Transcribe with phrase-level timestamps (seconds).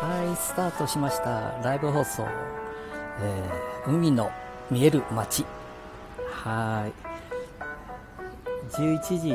[0.00, 1.60] はいスタートしました。
[1.62, 2.26] ライブ放送、
[3.20, 4.30] えー、海の
[4.70, 5.44] 見える街。
[6.32, 6.92] はい。
[8.72, 9.32] 11時。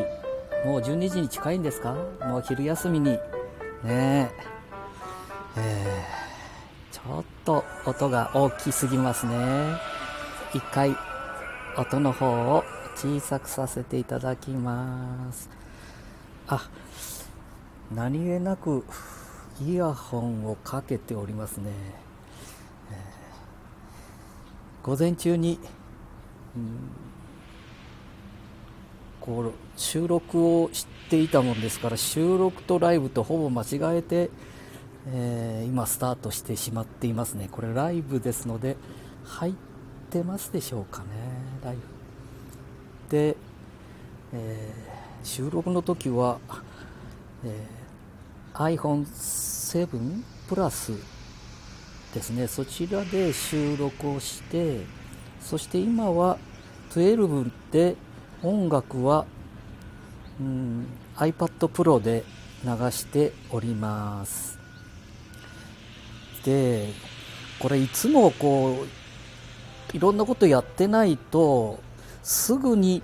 [0.65, 1.93] もう12時に近いんですか？
[2.25, 3.11] もう昼休みに。
[3.83, 4.31] ね
[5.55, 9.75] えー、ちょっと音が大きすぎますね。
[10.55, 10.95] 一回
[11.77, 12.63] 音の方を
[12.95, 15.47] 小さくさせていただきます。
[16.47, 16.67] あ
[17.93, 18.83] 何気なく
[19.61, 21.71] イヤホンをかけておりますね、
[22.91, 25.59] えー、午前中に、
[26.55, 26.77] うん、
[29.21, 34.29] こう収録をしていたもんですから収録とライブとほぼ間違えて、
[35.07, 37.47] えー、今スタートしてしまっていますね。
[37.49, 38.75] これライブですので
[39.23, 39.53] 入っ
[40.09, 41.07] てますでしょうかね。
[41.63, 41.81] ライブ。
[43.09, 43.37] で、
[44.33, 46.39] えー、収録の時は、
[47.45, 47.84] えー
[48.55, 50.93] iPhone7 プラス
[52.13, 52.47] ですね。
[52.47, 54.81] そちらで収録をして
[55.41, 56.37] そして今は
[56.91, 57.95] 12で
[58.41, 59.25] 音楽は、
[60.39, 62.23] うん、iPad Pro で
[62.63, 64.57] 流しております。
[66.45, 66.89] で
[67.59, 68.85] これいつもこ
[69.93, 71.79] ういろんなことやってないと
[72.23, 73.01] すぐに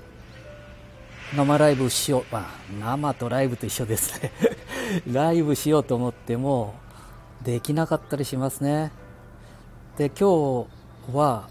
[1.35, 2.45] 生ライブしよう、まあ、
[2.79, 4.31] 生とライブと一緒ですね。
[5.11, 6.75] ライブしようと思っても
[7.43, 8.91] できなかったりしますね。
[9.97, 11.49] で今日は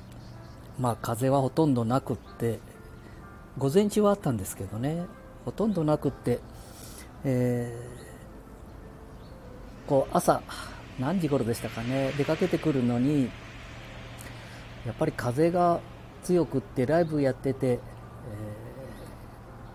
[0.79, 2.59] まあ風はほとんどなくって
[3.59, 5.07] 午前中はあったんですけどね。
[5.45, 6.41] ほとんどなくって、
[7.25, 10.43] えー、こう朝
[10.99, 12.13] 何時頃でしたかね。
[12.17, 13.31] 出かけてくるのに
[14.87, 15.81] やっぱり風が
[16.23, 17.79] 強くってライブやってて、え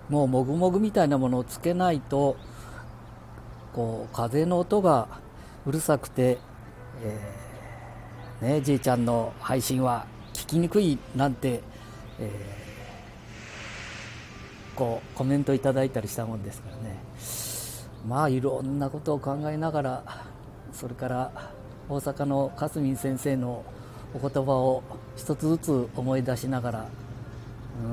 [0.10, 2.38] ー、もうもぐもぐみたいなものをつけないと
[3.76, 5.10] こう風の音が
[5.66, 6.38] うるさくて、
[7.04, 11.62] えー、ね、じいちゃんの配信は聞きにくいなんて、
[12.18, 16.98] えー、こうコメントいただいたりしたもんですからね。
[18.08, 20.04] まあいろんなことを考えながら
[20.72, 21.52] それから
[21.90, 23.66] 大阪のかすみん先生の
[24.14, 24.84] お言葉を
[25.18, 26.86] 一つずつ思い出しながら
[27.84, 27.88] う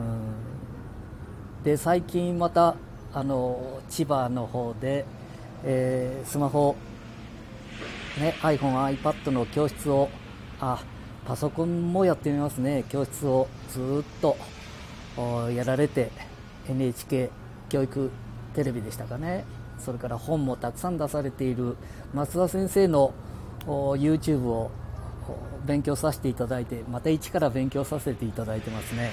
[1.60, 1.64] ん。
[1.64, 2.76] で最近また
[3.12, 5.04] あの千葉の方で
[5.64, 6.76] えー、スマホ、
[8.18, 10.08] ね、iPhone、iPad の教室を
[10.60, 10.82] あ
[11.24, 12.84] パソコンもやってみますね。
[12.88, 14.36] 教室をずっと
[15.50, 16.10] やられて
[16.68, 17.30] NHK
[17.68, 18.10] 教育
[18.54, 19.44] テレビでしたかね。
[19.78, 21.76] それから本もたくさん出されている
[22.14, 23.12] 松田先生の
[23.66, 24.70] YouTube を
[25.64, 29.10] 勉強させていただいてまた一から勉強させていただいてますね。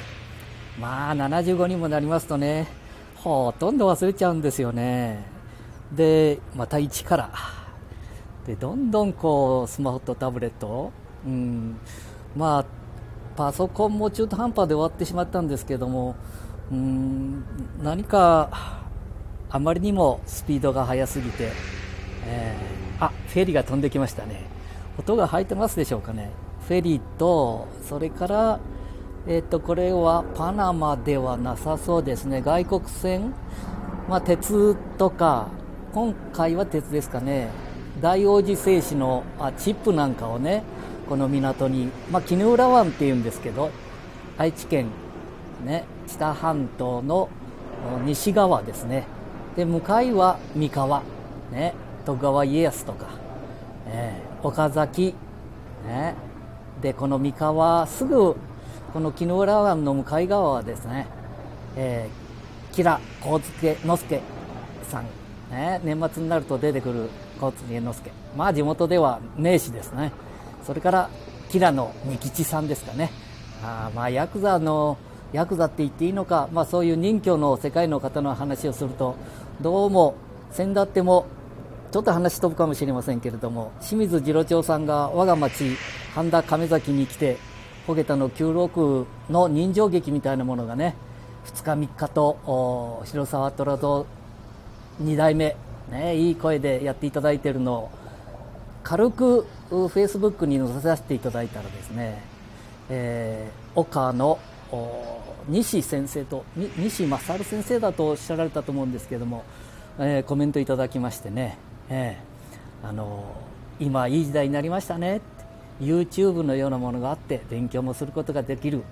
[0.80, 2.68] まあ75にもなりますとね
[3.16, 5.39] ほとんど忘れちゃうんですよね。
[5.92, 7.32] でまた一から。
[8.46, 10.92] でどんどんこうスマホとタブレット
[11.26, 11.78] うん、
[12.36, 12.66] まあ
[13.36, 16.16] パソコンも中途半端で終わってしまったんですけども。
[16.72, 17.44] うん。
[17.82, 18.84] 何か
[19.50, 21.52] あまりにもスピードが速すぎて、
[22.26, 24.46] えー、あフェリーが飛んできましたね。
[24.98, 26.32] 音が入ってますでしょうかね。
[26.68, 28.60] フェリーとそれから
[29.28, 32.42] えっ、ー、とこれはパナマではなさそうですね。
[32.42, 33.34] 外国船。
[34.10, 35.50] まあ、鉄とか
[35.92, 37.50] 今回は鉄ですかね。
[38.00, 40.64] 大王子製紙のあチップなんかをね
[41.10, 43.72] この港に、まあ、絹浦湾っていうんですけど
[44.38, 44.88] 愛知県、
[45.66, 47.30] ね、知多半島の
[48.06, 49.06] 西側ですね。
[49.56, 51.02] で向かいは三河、
[51.52, 51.74] ね、
[52.06, 53.08] 徳川家康とか、
[53.88, 55.16] えー、岡崎、
[55.88, 56.14] ね、
[56.82, 58.36] でこの三河すぐ
[58.94, 61.08] この絹浦湾の向かい側はですね、
[61.76, 64.22] えー、吉良幸助之助
[64.84, 65.06] さん
[65.52, 67.10] ね、年末になると出てくる
[67.42, 70.12] 交通家之助まあ地元では名士ですね。
[70.64, 71.10] それから
[71.48, 73.10] 吉良の仁吉さんですかね。
[73.64, 74.98] あまあヤクザの
[75.34, 79.16] ヤクザって言っていいのか、まあ、そういう任侠の世界の方の話をすると
[79.62, 80.16] どうも
[80.52, 81.28] 先だっても
[81.92, 85.76] ちょっと話飛ぶかもしれませんけれども清水次郎長さんが我が町
[86.16, 87.38] 半田亀崎に来て
[87.86, 90.96] ほげたの九六の人情劇みたいなものがね
[91.46, 94.06] 2日3日と広沢虎蔵
[95.02, 95.56] 2代目、
[95.92, 97.74] ね、いい声でやっていただいているの。
[97.74, 97.92] を
[98.84, 102.24] 軽くフェイスブックに載せさせていただいたらですね、
[102.90, 104.40] えー、岡の
[105.48, 106.44] 西先生と
[106.78, 109.44] 西勝先生だとおっしゃられたと思うんですけども、
[110.00, 111.58] えー、コメントいただきましてね、
[111.90, 113.36] えー、あの
[113.80, 115.22] 今いい時代になりましたね
[115.80, 118.84] YouTube のようなものがあって勉強もすることができる。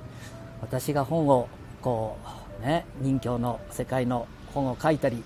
[0.61, 1.47] 私が本を
[1.81, 2.17] こ
[2.61, 5.23] うね任教の世界の本を書いたり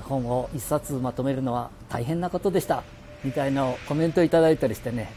[0.00, 2.82] 本を一冊まとめるのは大変なことでした。
[3.24, 5.12] みたいなコメントいただいたりしてね。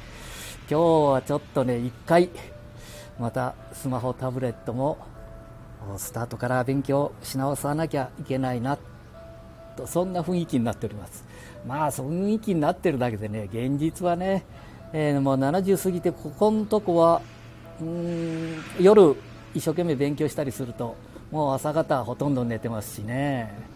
[0.69, 2.29] 今日はちょっとね一回
[3.19, 4.97] またスマホタブレットも
[5.97, 8.77] スタートから勉強し直さなきゃいけないな
[9.75, 11.23] とそんな雰囲気になっております。
[11.67, 14.43] まあそういう雰囲気になってるだけでね現実はね、
[14.93, 17.21] えー、もう70過ぎてここのとこは
[17.81, 19.15] うん夜
[19.53, 20.95] 一生懸命勉強したりすると
[21.31, 23.74] もう朝方ほとんど寝てますしね。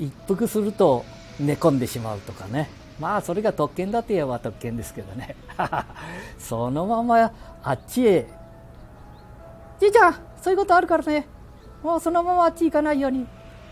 [0.00, 1.04] 一服すると
[1.38, 2.68] 寝込んでしまうとかね。
[2.98, 5.36] まあそれが特権だと言えば特権ですけどね。
[6.38, 7.32] そのまま
[7.62, 8.26] あっちへ。
[9.78, 11.26] じいちゃんそういうことあるからね。
[11.82, 13.26] もうそのままあっち行かないように。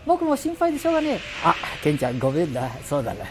[0.05, 1.19] 僕も心配でしょうがねえ。
[1.43, 1.53] あ
[1.83, 2.69] ケンちゃんごめんな。
[2.83, 3.25] そうだな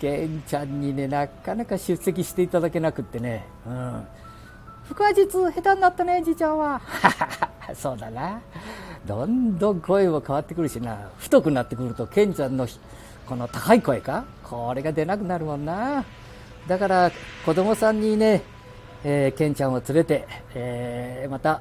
[0.00, 3.46] ケンちゃんにねなかなか出席していただけなくってね。
[3.66, 4.06] うん。
[4.88, 6.80] 腹話術下手になったねじいちゃんは。
[7.74, 8.40] そうだな。
[9.06, 11.10] どんどん声も変わってくるしな。
[11.18, 12.66] 太くなってくるとケンちゃんの
[13.26, 14.24] この高い声か？
[14.42, 16.04] これが出なくなるもんな。
[16.66, 17.10] だから
[17.44, 18.42] 子供さんにね、
[19.04, 21.60] えー、ケンちゃんを連れて、えー、また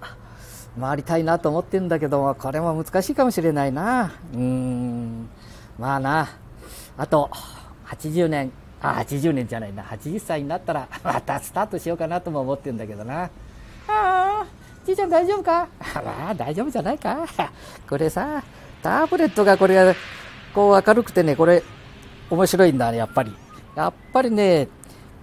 [0.80, 4.14] 回りたいなと思ってるんだけどもこれも難しいかもしれないな。
[4.34, 5.28] うん。
[5.78, 6.30] まあな。
[6.98, 7.30] あと
[7.88, 8.52] 80年
[8.82, 9.84] あ80年じゃないな。
[9.84, 13.24] 80歳になったらまたスタートしようかなとも思ってるんだけどな。
[13.24, 13.30] あ
[13.88, 14.23] あ
[14.86, 15.68] じいちゃん大丈夫か？
[16.04, 17.26] まあ大丈夫じゃないか。
[17.90, 18.44] これさ
[18.82, 19.94] タブレットがこれが
[20.54, 21.64] こう明るくてねこれ
[22.30, 23.34] 面白いんだねやっぱり。
[23.76, 24.68] やっぱりね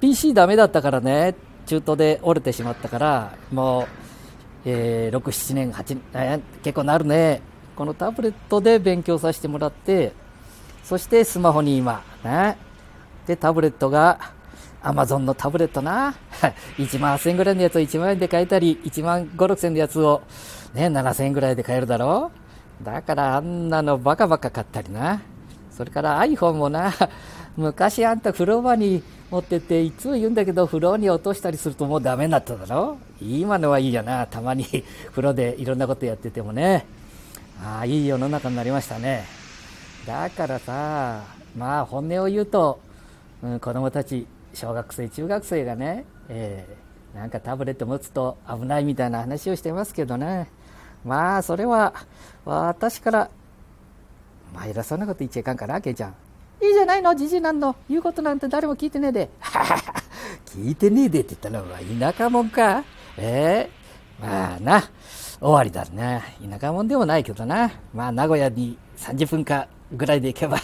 [0.00, 1.34] PC ダメだったからね
[1.66, 3.86] 中途で折れてしまったからもう、
[4.64, 7.42] えー、67年8年、え、結構なるね。
[7.76, 10.12] このタブレットで勉強させてもらって
[10.84, 12.56] そしてスマホに今ね。
[13.26, 14.18] で、タブレットが、
[14.82, 16.14] アマゾンのタブレットな。
[16.78, 20.22] 1万8000円ぐらいのやつを1万円で買えたり、1万5、6000円のやつを
[20.74, 22.30] ね、7000円ぐらいで買えるだろ
[22.82, 25.20] だからあんなのバカバカ買ったりな。
[25.70, 26.92] それから iPhone もな、
[27.56, 34.26] 昔あんた風呂場に持ってて、いつも言うんだけど、風呂に落としたりするともうダメになっただろ今のはいいよな。
[34.26, 34.64] たまに
[35.10, 36.86] 風呂でいろんなことやっててもね。
[37.62, 39.24] ああ、いい世の中になりましたね。
[40.06, 41.22] だからさ、
[41.56, 42.80] まあ本音を言うと、
[43.42, 50.48] うん、子供たち小学生中学生がね、えー、なんかタブレット持つと危ないみたいな話をしてますけどね。
[51.04, 51.94] まあそれは
[52.44, 53.30] 私から
[54.54, 56.14] まあ偉そうなこと言っちゃいかんかなけいちゃん。
[56.62, 59.30] いいじゃないのじじいなんの言うことなんて誰も聞いてねえで。
[60.46, 62.84] 聞いてねえでって言ったのは田舎もんか。
[63.16, 63.70] え
[64.20, 64.82] えー、まあな
[65.40, 67.70] 終わりだな田舎もんでもないけどな。
[67.94, 70.58] まあ名古屋に30分かぐらいで行けば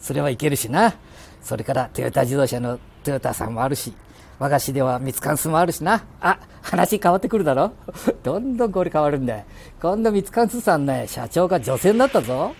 [0.00, 0.94] それはいけるしな。
[1.42, 3.94] それからトヨタ自動車のトヨタさんもあるし、
[4.38, 6.04] 和菓子ではミツカンスもあるしな。
[6.20, 7.72] あ、話変わってくるだろ
[8.22, 9.44] どんどんこれ変わるんだよ。
[9.80, 12.54] 今度ミツカンスさんね、社長が女性になったぞ。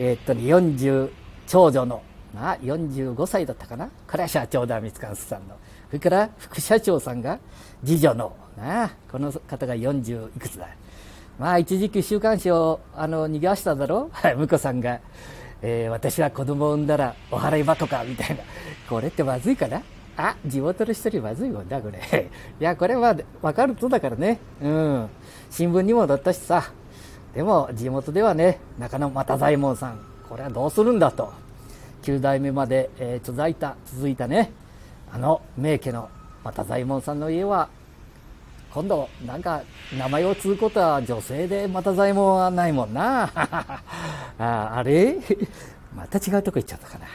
[0.00, 1.10] えー、っとね、40、
[1.46, 2.02] 長女の、
[2.34, 3.88] な、45歳だったかな。
[4.10, 5.54] これは社長だ、ミツカンスさんの。
[5.88, 7.38] それから副社長さんが
[7.84, 10.66] 次女の、な、この方が40いくつだ。
[11.38, 14.98] まあ一時期週刊誌をあの逃がしただろ 婿さんが。
[15.62, 18.42] えー、私は子供を産んだらお払い場とかみたいな。
[18.88, 19.82] これってまずいかな？
[20.18, 21.98] あ地元の人にまずいもんだこれ。
[22.60, 24.38] いやこれは分かるとだからね。
[24.62, 25.08] うん。
[25.50, 26.70] 新聞にも載ったしさ。
[27.34, 29.98] でも地元ではね中野又左衛門さん
[30.28, 31.32] これはどうするんだと。
[32.02, 34.52] 9代目まで、えー、続いた続いたね。
[35.12, 36.08] あの名家の
[36.44, 37.68] 又左衛門さんの家は
[38.72, 39.62] 今度なんか
[39.96, 43.30] 名前を継ぐことは女性で又左衛門はないもんな。
[44.38, 45.18] ああれ？
[45.94, 47.08] また違うとこ行っちゃったかない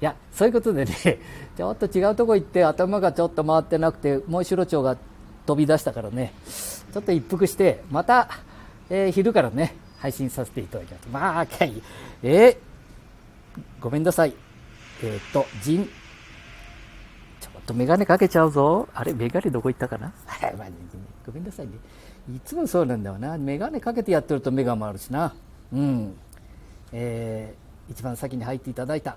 [0.00, 0.94] やそういうことでね
[1.56, 4.96] ちょっと違うとこ行って頭がちょっと回ってなくてもう白鳥が
[5.44, 8.28] 飛び出したからねちょっと一服してまた、
[8.88, 11.46] えー、昼からね配信させていただきますまあ
[12.22, 12.56] えー、
[13.80, 14.34] ごめんなさい
[15.02, 15.86] えっ、と人
[17.66, 18.88] とメガネかけちゃうぞ。
[18.94, 20.12] あれ、メガネどこ行ったかな？
[20.58, 20.68] まあ、
[21.26, 21.72] ごめんなさいね。
[22.34, 23.38] いつもそうなんだよな。
[23.38, 25.32] メガネかけてやってると目が回るしな。
[25.72, 26.16] うん。
[26.92, 29.16] えー、一番先に入っていただいた、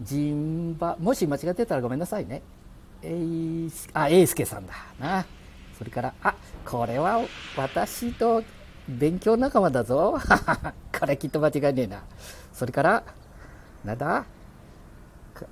[0.00, 2.42] ジンバ、もし間違ってたらごめんなさいね。
[3.02, 5.24] えー、あ、エイスケさんだな。
[5.76, 7.20] それから、あ、これは
[7.56, 8.42] 私と
[8.88, 10.18] 勉強仲間だぞ。
[10.98, 12.02] これきっと間違いねえな。
[12.52, 13.02] それから、
[13.84, 14.24] なんだ？
[15.34, 15.46] か、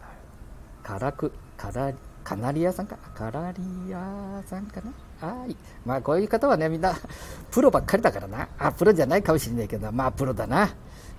[0.82, 1.92] からく、から
[2.22, 2.96] カナリアさんか？
[3.14, 4.80] カラリアさんか
[5.20, 5.28] な？
[5.28, 5.56] はい。
[5.84, 6.94] まあこういう方はね、みんな
[7.50, 8.48] プロばっかりだからな。
[8.58, 10.68] あ、プロじゃないかもしれないけど、まあプロだな。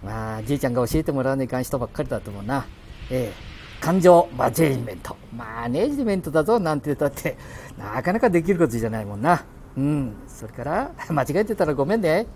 [0.03, 2.65] まあじいちゃんが教えてもらわないかん人ばっかりだと思うな。
[3.09, 5.15] ええ感情マジェジメント。
[5.35, 7.35] マネジメントだぞなんて言ったって、
[7.79, 9.43] なかなかできることじゃないもんな。
[9.75, 10.13] うん。
[10.27, 12.27] それから、 間違えてたらごめんね。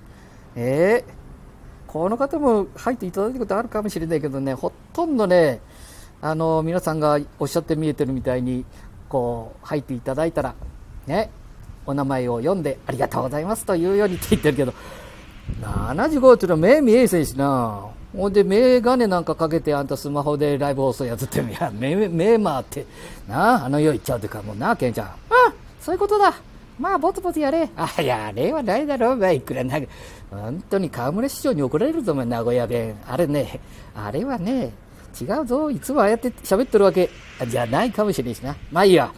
[0.55, 1.13] ええ
[1.85, 5.61] この方も入っていただいたことあるかもしれないけどね、ほとんどね、
[6.21, 8.65] あの皆さんがおっしゃって見えてるみたいに
[9.09, 10.55] こう入っていただいたら
[11.05, 11.29] ね
[11.85, 14.73] お名前を読んでありがとうございますというようにって言ってるけど
[15.61, 17.85] 75っていうのは目見えんせんしな。
[18.15, 22.85] ほんで目鏡なんかかけてあんたスマホでライブ放送やっててもいや目目回って
[23.27, 25.07] なああの世行っちゃうというかもうなケンちゃん。
[25.07, 25.13] あ
[25.81, 26.33] そういうことだ。
[26.79, 27.69] まあぼつぼつやれ。
[27.75, 29.13] あやれはないだろ。
[29.13, 29.79] うがいくらな
[30.31, 32.95] 本当に河村市長に怒られるぞお前名古屋弁。
[33.07, 33.59] あれね
[33.95, 34.71] あれはね
[35.19, 35.69] 違うぞ。
[35.69, 37.09] いつもああやって喋ってるわけ
[37.47, 38.55] じゃないかもしれんしな。
[38.71, 39.11] まあいいや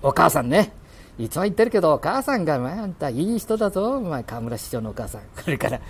[0.00, 0.72] お母さんね。
[1.18, 5.20] いつも言ってるけど、お母さんが、まあ、あんたいい人だぞ、まあ、河村市長のお母さん。
[5.42, 5.80] それから、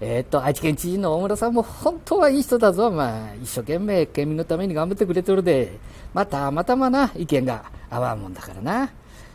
[0.00, 5.78] えー、っと、愛知県知事の大村さんも本当はいい人だぞ、まあ、一生懸命県民のために頑張ってくれてるで、
[6.12, 8.90] まあ、たまたまな、意見が合わんもんだからな。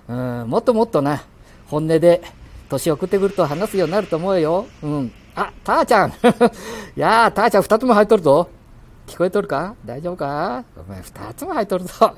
[0.10, 1.24] うん、もっともっとな、
[1.68, 2.22] 本音で、
[2.70, 4.66] 年を送ってくると話すようになると思うよ。
[4.84, 5.12] うん。
[5.36, 6.14] あ、たーちゃんい
[7.00, 8.50] やー、たーちゃん二つも入っとるぞ。
[9.06, 9.76] 聞こえとるか？
[9.86, 10.66] 大丈夫か？
[10.76, 12.14] お前二つも入っとるぞ。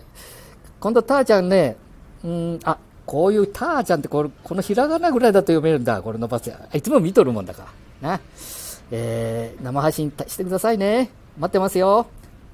[0.80, 1.76] 今度たーちゃんね、
[2.24, 2.78] うん、あ、
[3.10, 6.00] こういうターちゃんってこれ、このひらがなぐらいだと読めるんだ。
[6.04, 6.54] これ伸ばす。
[6.75, 7.66] いつも見とるもんだか
[8.04, 8.10] ら。
[8.10, 8.22] な。
[8.92, 11.10] えー、生配信してくださいね。
[11.39, 12.06] 待ってますよ。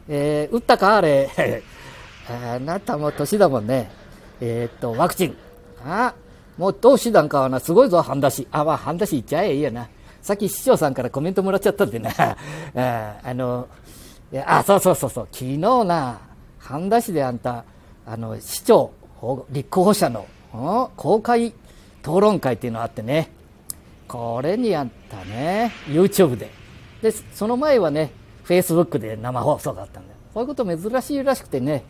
[0.08, 1.30] えー、打ったかあれ。
[2.32, 3.92] あなたも年だもんね。
[4.40, 5.36] えー、っと、ワクチン。
[5.86, 6.14] あ
[6.58, 8.48] もう投手団かはな、すごいぞ、半出し。
[8.50, 9.90] あ、まあ、半出しいっちゃえいいやな。
[10.22, 12.12] さっき市長さんからコメントもらっちゃったんでな。
[12.18, 12.38] あ
[13.22, 13.68] あの、
[14.46, 15.28] あ、そうそうそうそう。
[15.34, 16.22] 昨日な、
[16.60, 17.66] 半出しであんた、
[18.06, 18.94] あの、市長、
[19.50, 20.26] 立候補者の
[20.96, 21.48] 公開
[22.02, 23.30] 討論会っていうのがあってね、
[24.08, 26.50] これにあったね、YouTube で。
[27.02, 28.12] で、その前はね、
[28.46, 30.18] Facebook で生放送だったんだよ。
[30.34, 31.84] こういうこと珍しいらしくてね、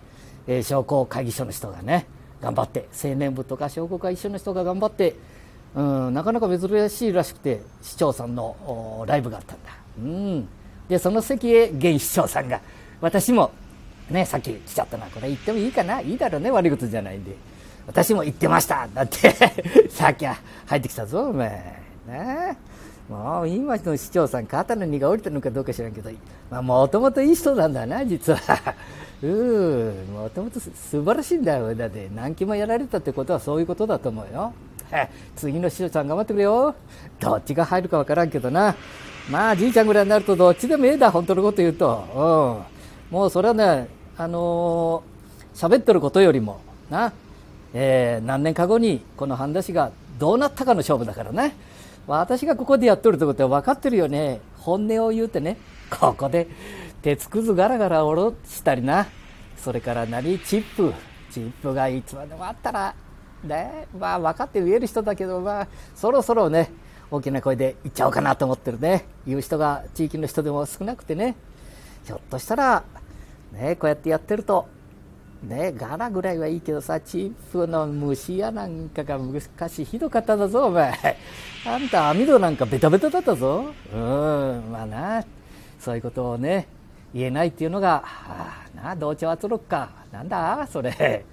[0.48, 2.06] えー、商工会議所の人がね、
[2.42, 5.16] 頑張って、青年部とか商工会議所の人が頑張って、
[5.76, 9.72] うん、なかなか珍しいらしくて、市長さんのライブがあったんだ。
[9.98, 10.48] うん。
[10.88, 12.62] で、その席へ現市長さんが、
[13.02, 13.52] 私も、
[14.10, 16.00] ね、さっき来ちゃったな、これ言ってもいいかな？
[16.00, 17.36] いいだろうね、悪いことじゃないんで。
[17.88, 19.34] 私も言ってましただって
[19.90, 21.50] さっきは入ってきたぞ、お前。
[22.08, 22.58] ね
[23.10, 26.10] もう今の市長さん、肩の荷が下りてるのかどうか知らんけど、
[26.50, 28.40] まあ、もともといい人なんだな、実は。
[29.22, 31.74] うん、もともと素晴らしいんだよ。
[31.76, 34.54] だって何期もやられたってことはそういうことだと思うよ。
[35.36, 36.74] 次の市長さん頑張ってくれよ。
[37.20, 38.76] どっちが入るかわからんけどな。
[39.30, 42.64] まあ、じいちゃんぐらいになるとどっちでもええだ、本当のこと言うと。
[43.12, 43.16] うん。
[43.16, 43.88] もうそれはね、
[44.18, 47.12] あのー、喋ってることよりも、な、
[47.78, 51.54] えー、何年か後にこの半田氏がどうなったかの勝負だからね。
[52.08, 54.40] 私がここでやっとるってことは分かってるよね。
[54.58, 55.58] 本音を言うてね。
[55.90, 56.48] ここで
[57.02, 59.08] 鉄くずガラガラ下ろしたりな。
[59.58, 60.94] それから何チップ。
[61.30, 62.96] チップがいつまでもあったら
[63.44, 63.88] ね。
[64.00, 66.72] まあ分かって言える人だけどまあそろそろね
[67.12, 69.04] 大きな声で言っちゃおうかなと思ってるね。
[69.28, 71.36] 言う人が地域の人でも少なくてね。
[72.06, 72.84] ひょっとしたら
[73.52, 74.70] ねこうやってやってると
[75.46, 80.94] ね、ガラぐらいはいいけどさ、チップの虫やなんかが昔ひどかっただぞ、お前。
[81.66, 83.66] あんた網戸なんかベタベタだったぞ。
[83.94, 85.24] うん、まあな、
[85.80, 86.68] そういうことをね、
[87.14, 89.90] 言えないっていうのが、はあ、な、同調圧力か。
[90.12, 91.24] なんだそれ。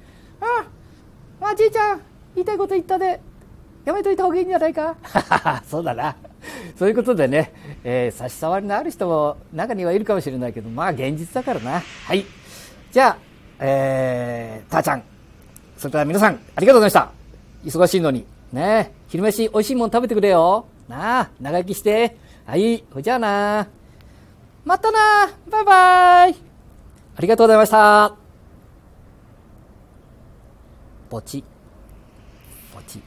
[0.41, 0.65] あ
[1.41, 2.01] あ、あじいちゃん、
[2.35, 3.21] 言いたいこと言ったで、
[3.85, 4.95] やめといた方がいいんじゃないか。
[5.67, 6.15] そうだな。
[6.79, 7.53] そういうことでね、
[7.85, 11.83] えー、差し障りのある人も中にはいるかもしれないけど、まあ現実だからな。
[12.07, 12.25] はい。
[12.91, 13.32] じゃあ、
[13.65, 15.05] えー、たーちゃん、
[15.79, 17.09] それから皆さん、ありがとうございま
[17.71, 17.79] した。
[17.79, 18.27] 忙しいのに。
[18.53, 20.67] ね昼飯美味しいもん食べてくれよ。
[20.89, 22.17] なあ、長生きして。
[22.45, 23.69] はい、ほじゃあな。
[24.65, 24.99] またな
[25.49, 26.35] バイバイ
[27.17, 28.17] ありがとうございました。
[31.09, 31.45] ポチ。
[32.75, 33.01] ポチ。